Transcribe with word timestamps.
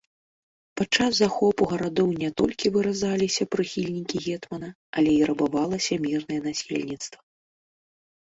Падчас 0.79 1.11
захопу 1.17 1.67
гарадоў 1.71 2.09
не 2.23 2.29
толькі 2.41 2.71
выразаліся 2.77 3.47
прыхільнікі 3.57 4.17
гетмана, 4.25 4.69
але 4.95 5.11
і 5.19 5.21
рабавалася 5.33 6.01
мірнае 6.09 6.41
насельніцтва. 6.49 7.19